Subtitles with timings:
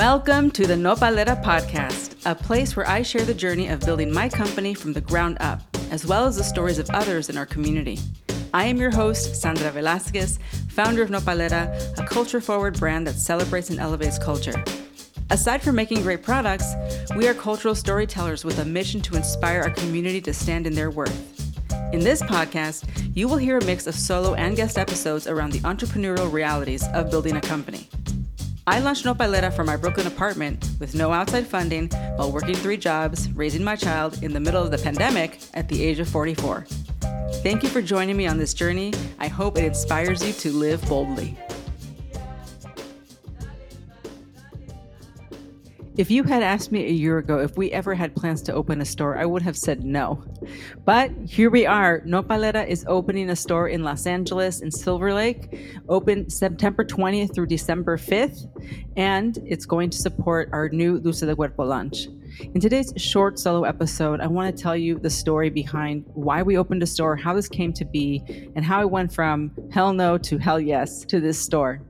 [0.00, 4.30] Welcome to the Nopalera podcast, a place where I share the journey of building my
[4.30, 7.98] company from the ground up, as well as the stories of others in our community.
[8.54, 10.38] I am your host, Sandra Velasquez,
[10.70, 14.64] founder of Nopalera, a culture forward brand that celebrates and elevates culture.
[15.28, 16.72] Aside from making great products,
[17.14, 20.90] we are cultural storytellers with a mission to inspire our community to stand in their
[20.90, 21.12] worth.
[21.92, 25.60] In this podcast, you will hear a mix of solo and guest episodes around the
[25.60, 27.86] entrepreneurial realities of building a company.
[28.70, 33.28] I launched Nopalera from my Brooklyn apartment with no outside funding while working three jobs,
[33.32, 36.66] raising my child in the middle of the pandemic at the age of 44.
[37.42, 38.92] Thank you for joining me on this journey.
[39.18, 41.36] I hope it inspires you to live boldly.
[45.96, 48.80] If you had asked me a year ago if we ever had plans to open
[48.80, 50.24] a store, I would have said no.
[50.84, 52.00] But here we are.
[52.02, 57.46] Nopalera is opening a store in Los Angeles in Silver Lake, open September 20th through
[57.46, 58.46] December 5th,
[58.96, 62.06] and it's going to support our new Dulce de Cuerpo lunch.
[62.54, 66.56] In today's short solo episode, I want to tell you the story behind why we
[66.56, 68.22] opened a store, how this came to be,
[68.54, 71.82] and how I went from hell no to hell yes to this store.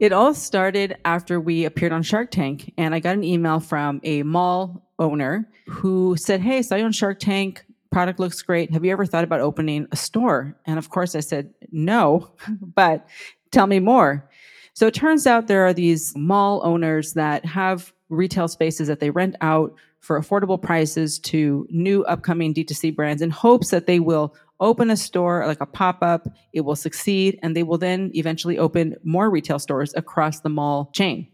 [0.00, 4.00] It all started after we appeared on Shark Tank, and I got an email from
[4.02, 7.66] a mall owner who said, Hey, saw you on Shark Tank.
[7.92, 8.72] Product looks great.
[8.72, 10.56] Have you ever thought about opening a store?
[10.64, 12.30] And of course, I said, No,
[12.74, 13.06] but
[13.50, 14.26] tell me more.
[14.72, 19.10] So it turns out there are these mall owners that have retail spaces that they
[19.10, 24.34] rent out for affordable prices to new upcoming D2C brands in hopes that they will
[24.60, 28.94] open a store like a pop-up it will succeed and they will then eventually open
[29.04, 31.26] more retail stores across the mall chain.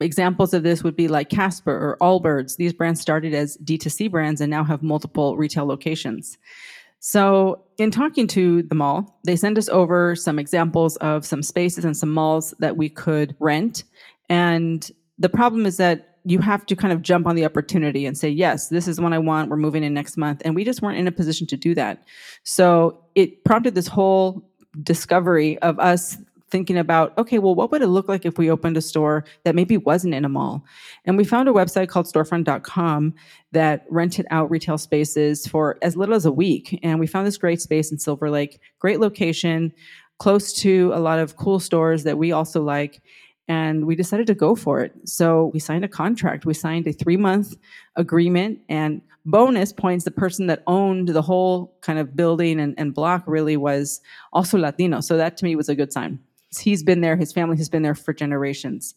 [0.00, 2.56] Examples of this would be like casper or allbirds.
[2.56, 6.36] These brands started as d2c brands and now have multiple retail locations.
[7.00, 11.84] So in talking to the mall they sent us over some examples of some spaces
[11.84, 13.84] and some malls that we could rent
[14.28, 18.16] and the problem is that you have to kind of jump on the opportunity and
[18.16, 19.50] say, yes, this is what I want.
[19.50, 20.40] We're moving in next month.
[20.44, 22.02] And we just weren't in a position to do that.
[22.44, 24.42] So it prompted this whole
[24.82, 26.16] discovery of us
[26.50, 29.54] thinking about, okay, well, what would it look like if we opened a store that
[29.54, 30.64] maybe wasn't in a mall?
[31.04, 33.14] And we found a website called storefront.com
[33.52, 36.78] that rented out retail spaces for as little as a week.
[36.82, 39.72] And we found this great space in Silver Lake, great location,
[40.18, 43.02] close to a lot of cool stores that we also like
[43.48, 44.92] and we decided to go for it.
[45.04, 46.46] So we signed a contract.
[46.46, 47.54] We signed a three month
[47.96, 52.94] agreement, and bonus points the person that owned the whole kind of building and, and
[52.94, 54.00] block really was
[54.32, 55.00] also Latino.
[55.00, 56.18] So that to me was a good sign.
[56.58, 58.94] He's been there, his family has been there for generations.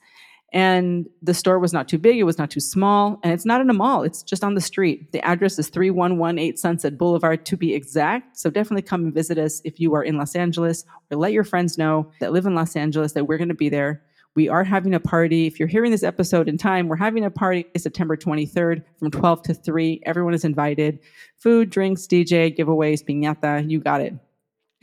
[0.53, 3.59] And the store was not too big, it was not too small, and it's not
[3.59, 5.11] in a mall, it's just on the street.
[5.11, 8.37] The address is 3118 Sunset Boulevard to be exact.
[8.37, 11.43] So definitely come and visit us if you are in Los Angeles, or let your
[11.43, 14.03] friends know that live in Los Angeles that we're going to be there.
[14.37, 15.47] We are having a party.
[15.47, 19.41] If you're hearing this episode in time, we're having a party September 23rd from 12
[19.41, 20.03] to 3.
[20.05, 20.99] Everyone is invited.
[21.39, 24.13] Food, drinks, DJ, giveaways, piñata, you got it.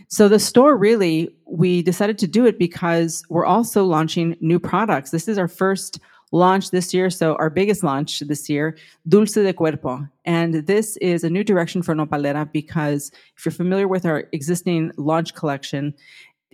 [0.09, 5.13] So the store really, we decided to do it because we're also launching new products.
[5.13, 6.01] This is our first
[6.33, 7.09] launch this year.
[7.09, 8.77] So our biggest launch this year,
[9.07, 10.05] Dulce de Cuerpo.
[10.25, 14.91] And this is a new direction for Nopalera because if you're familiar with our existing
[14.97, 15.95] launch collection,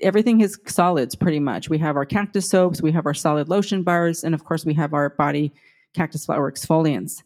[0.03, 1.69] everything is solids pretty much.
[1.69, 4.75] We have our cactus soaps, we have our solid lotion bars, and of course, we
[4.75, 5.53] have our body
[5.95, 7.23] cactus flower exfoliants.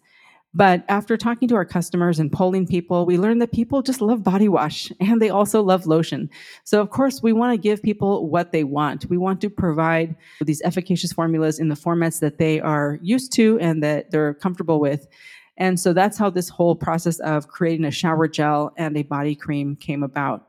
[0.57, 4.23] But after talking to our customers and polling people, we learned that people just love
[4.23, 6.31] body wash and they also love lotion.
[6.63, 9.07] So, of course, we want to give people what they want.
[9.07, 13.59] We want to provide these efficacious formulas in the formats that they are used to
[13.61, 15.09] and that they're comfortable with.
[15.57, 19.35] And so that's how this whole process of creating a shower gel and a body
[19.35, 20.49] cream came about.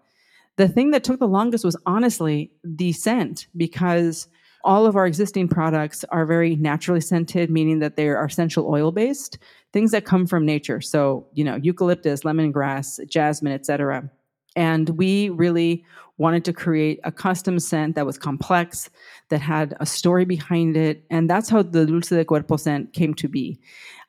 [0.57, 4.27] The thing that took the longest was honestly the scent because
[4.63, 8.91] all of our existing products are very naturally scented, meaning that they are essential oil
[8.91, 9.38] based,
[9.73, 10.81] things that come from nature.
[10.81, 14.09] So, you know, eucalyptus, lemongrass, jasmine, etc.
[14.55, 15.85] And we really
[16.17, 18.89] wanted to create a custom scent that was complex,
[19.29, 21.03] that had a story behind it.
[21.09, 23.59] And that's how the Dulce de Cuerpo scent came to be.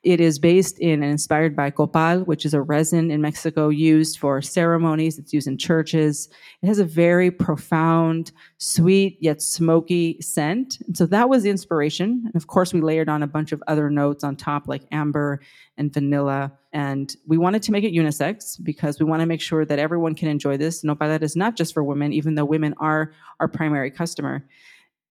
[0.03, 4.19] It is based in and inspired by copal, which is a resin in Mexico used
[4.19, 5.17] for ceremonies.
[5.17, 6.29] It's used in churches.
[6.61, 10.79] It has a very profound, sweet yet smoky scent.
[10.85, 12.23] And so that was the inspiration.
[12.25, 15.41] And of course, we layered on a bunch of other notes on top, like amber
[15.77, 16.53] and vanilla.
[16.71, 20.15] And we wanted to make it unisex because we want to make sure that everyone
[20.15, 20.83] can enjoy this.
[20.83, 24.45] Nopalera is not just for women, even though women are our primary customer.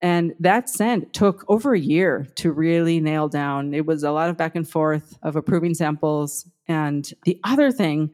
[0.02, 3.72] And that scent took over a year to really nail down.
[3.72, 6.46] It was a lot of back and forth of approving samples.
[6.68, 8.10] And the other thing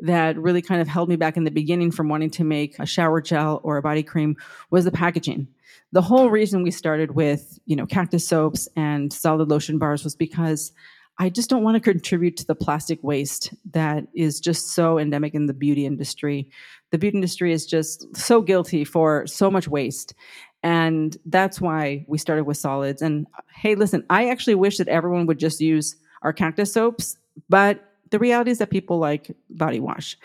[0.00, 2.86] that really kind of held me back in the beginning from wanting to make a
[2.86, 4.36] shower gel or a body cream
[4.70, 5.46] was the packaging.
[5.92, 10.16] The whole reason we started with, you know, cactus soaps and solid lotion bars was
[10.16, 10.72] because
[11.18, 15.34] I just don't want to contribute to the plastic waste that is just so endemic
[15.34, 16.50] in the beauty industry.
[16.90, 20.14] The beauty industry is just so guilty for so much waste.
[20.62, 23.00] And that's why we started with solids.
[23.00, 27.16] And hey, listen, I actually wish that everyone would just use our cactus soaps,
[27.48, 30.18] but the reality is that people like body wash.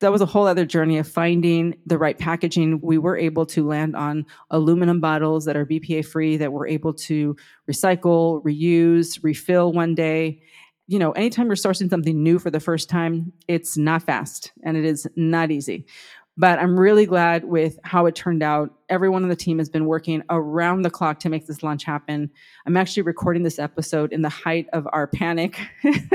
[0.00, 2.80] That was a whole other journey of finding the right packaging.
[2.82, 6.94] We were able to land on aluminum bottles that are BPA free, that we're able
[6.94, 7.36] to
[7.70, 10.40] recycle, reuse, refill one day.
[10.86, 14.76] You know, anytime you're sourcing something new for the first time, it's not fast and
[14.76, 15.86] it is not easy.
[16.36, 18.72] But I'm really glad with how it turned out.
[18.88, 22.30] Everyone on the team has been working around the clock to make this launch happen.
[22.66, 25.60] I'm actually recording this episode in the height of our panic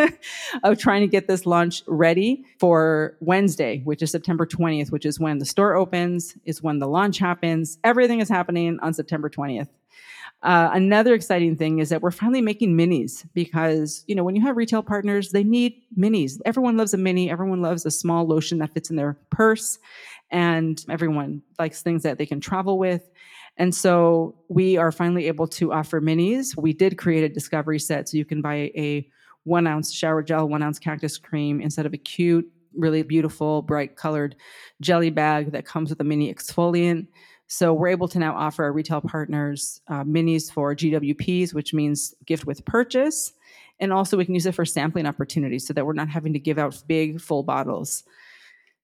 [0.64, 5.20] of trying to get this launch ready for Wednesday, which is September 20th, which is
[5.20, 7.78] when the store opens, is when the launch happens.
[7.84, 9.68] Everything is happening on September 20th.
[10.44, 14.42] Uh, another exciting thing is that we're finally making minis because you know when you
[14.42, 16.40] have retail partners, they need minis.
[16.46, 17.32] Everyone loves a mini.
[17.32, 19.80] Everyone loves a small lotion that fits in their purse,
[20.30, 23.10] and everyone likes things that they can travel with.
[23.58, 26.56] And so we are finally able to offer minis.
[26.58, 29.10] We did create a discovery set, so you can buy a
[29.46, 33.96] one ounce shower gel, one ounce cactus cream instead of a cute, really beautiful, bright
[33.96, 34.36] colored
[34.82, 37.08] jelly bag that comes with a mini exfoliant.
[37.48, 42.16] So we're able to now offer our retail partners uh, minis for GWPs, which means
[42.26, 43.34] gift with purchase.
[43.80, 46.40] And also we can use it for sampling opportunities so that we're not having to
[46.40, 48.04] give out big full bottles.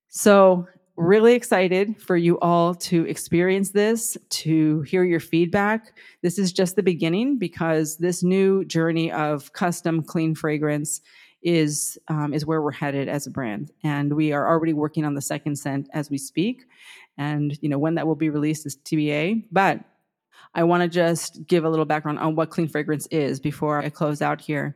[0.10, 0.68] So
[0.98, 5.98] really excited for you all to experience this, to hear your feedback.
[6.22, 11.02] This is just the beginning because this new journey of custom clean fragrance
[11.42, 15.16] is um, is where we're headed as a brand, and we are already working on
[15.16, 16.66] the second scent as we speak.
[17.18, 19.80] And you know when that will be released is TBA, but
[20.54, 23.90] I want to just give a little background on what clean fragrance is before I
[23.90, 24.76] close out here.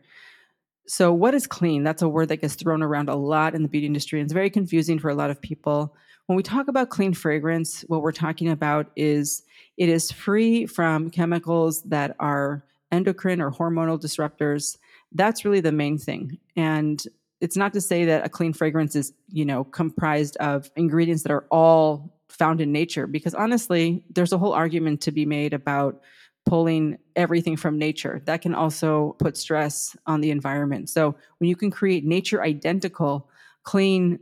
[0.87, 1.83] So, what is clean?
[1.83, 4.33] That's a word that gets thrown around a lot in the beauty industry, and it's
[4.33, 5.95] very confusing for a lot of people.
[6.27, 9.43] When we talk about clean fragrance, what we're talking about is
[9.77, 14.77] it is free from chemicals that are endocrine or hormonal disruptors.
[15.11, 16.39] That's really the main thing.
[16.55, 17.01] And
[17.41, 21.31] it's not to say that a clean fragrance is, you know, comprised of ingredients that
[21.31, 26.01] are all found in nature because honestly, there's a whole argument to be made about
[26.45, 28.21] pulling everything from nature.
[28.25, 30.89] That can also put stress on the environment.
[30.89, 33.29] So when you can create nature identical,
[33.63, 34.19] clean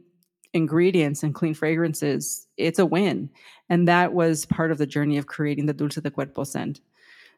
[0.54, 3.30] ingredients and clean fragrances, it's a win.
[3.70, 6.80] And that was part of the journey of creating the Dulce de Cuerpo scent.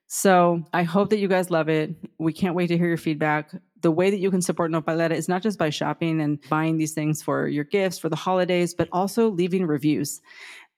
[0.07, 1.95] So I hope that you guys love it.
[2.19, 3.51] We can't wait to hear your feedback.
[3.81, 6.93] The way that you can support Nopalera is not just by shopping and buying these
[6.93, 10.21] things for your gifts for the holidays, but also leaving reviews.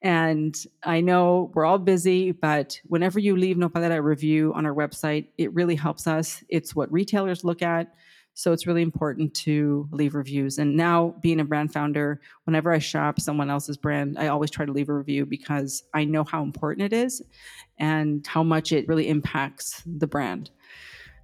[0.02, 5.28] And I know we're all busy, but whenever you leave Nopalera review on our website,
[5.38, 6.44] it really helps us.
[6.50, 7.94] It's what retailers look at.
[8.38, 10.60] So it's really important to leave reviews.
[10.60, 14.64] And now, being a brand founder, whenever I shop someone else's brand, I always try
[14.64, 17.24] to leave a review because I know how important it is
[17.80, 20.52] and how much it really impacts the brand.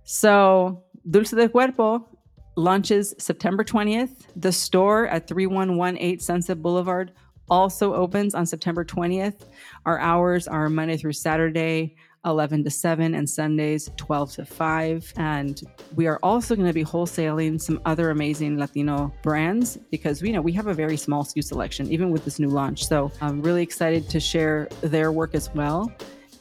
[0.04, 2.10] So, Dulce de Cuerpo
[2.56, 4.26] launches September 20th.
[4.36, 7.12] The store at 3118 Sunset Boulevard
[7.48, 9.46] also opens on September 20th.
[9.86, 11.96] Our hours are Monday through Saturday,
[12.26, 15.14] 11 to 7, and Sundays, 12 to 5.
[15.18, 15.62] And
[15.96, 20.42] we are also going to be wholesaling some other amazing Latino brands because we know
[20.42, 22.86] we have a very small SKU selection, even with this new launch.
[22.86, 25.92] So I'm really excited to share their work as well.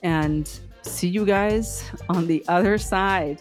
[0.03, 0.49] And
[0.83, 3.39] see you guys on the other side.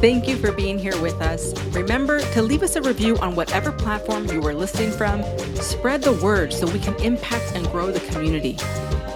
[0.00, 1.52] Thank you for being here with us.
[1.74, 5.22] Remember to leave us a review on whatever platform you are listening from.
[5.56, 8.56] Spread the word so we can impact and grow the community.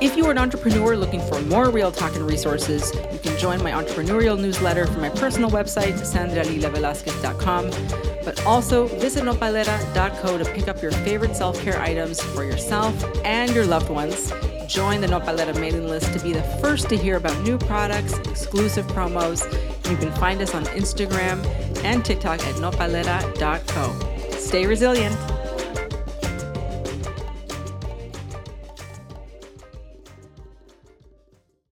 [0.02, 3.62] If you are an entrepreneur looking for more real talk and resources, you can join
[3.62, 7.70] my entrepreneurial newsletter from my personal website, sandralilavelasquez.com.
[8.22, 13.54] But also visit nopalera.co to pick up your favorite self care items for yourself and
[13.54, 14.34] your loved ones
[14.66, 18.86] Join the Nopalera mailing list to be the first to hear about new products, exclusive
[18.86, 19.44] promos.
[19.90, 21.44] You can find us on Instagram
[21.84, 24.38] and TikTok at nopalera.co.
[24.38, 25.16] Stay resilient.